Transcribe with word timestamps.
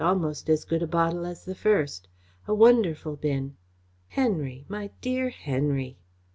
"Almost 0.03 0.49
as 0.49 0.65
good 0.65 0.81
a 0.81 0.87
bottle 0.87 1.27
as 1.27 1.45
the 1.45 1.53
first. 1.53 2.07
A 2.47 2.55
wonderful 2.55 3.15
bin! 3.17 3.55
Henry 4.07 4.65
my 4.67 4.89
dear 5.01 5.29
Henry!" 5.29 5.99